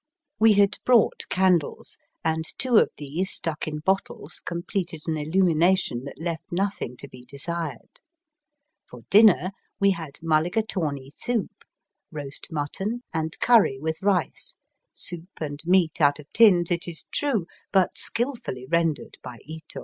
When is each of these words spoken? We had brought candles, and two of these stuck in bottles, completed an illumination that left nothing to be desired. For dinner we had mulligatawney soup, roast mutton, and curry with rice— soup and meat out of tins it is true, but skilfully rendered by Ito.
We 0.39 0.53
had 0.53 0.79
brought 0.83 1.29
candles, 1.29 1.95
and 2.23 2.45
two 2.57 2.77
of 2.77 2.89
these 2.97 3.29
stuck 3.29 3.67
in 3.67 3.81
bottles, 3.85 4.39
completed 4.39 5.03
an 5.05 5.15
illumination 5.15 6.05
that 6.05 6.17
left 6.19 6.51
nothing 6.51 6.97
to 6.97 7.07
be 7.07 7.21
desired. 7.23 8.01
For 8.89 9.01
dinner 9.11 9.51
we 9.79 9.91
had 9.91 10.17
mulligatawney 10.23 11.11
soup, 11.15 11.51
roast 12.11 12.47
mutton, 12.49 13.03
and 13.13 13.37
curry 13.41 13.77
with 13.79 14.01
rice— 14.01 14.55
soup 14.91 15.29
and 15.39 15.59
meat 15.65 16.01
out 16.01 16.17
of 16.17 16.33
tins 16.33 16.71
it 16.71 16.87
is 16.87 17.05
true, 17.11 17.45
but 17.71 17.95
skilfully 17.95 18.65
rendered 18.67 19.17
by 19.21 19.37
Ito. 19.45 19.79